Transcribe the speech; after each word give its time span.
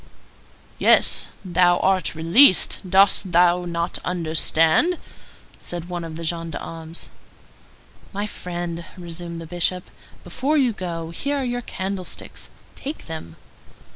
"Yes, 0.79 1.27
thou 1.45 1.77
art 1.77 2.15
released; 2.15 2.89
dost 2.89 3.31
thou 3.33 3.65
not 3.65 3.99
understand?" 4.03 4.97
said 5.59 5.89
one 5.89 6.03
of 6.03 6.15
the 6.15 6.23
gendarmes. 6.23 7.07
"My 8.11 8.25
friend," 8.25 8.83
resumed 8.97 9.39
the 9.39 9.45
Bishop, 9.45 9.91
"before 10.23 10.57
you 10.57 10.73
go, 10.73 11.11
here 11.11 11.37
are 11.37 11.43
your 11.43 11.61
candlesticks. 11.61 12.49
Take 12.75 13.05
them." 13.05 13.35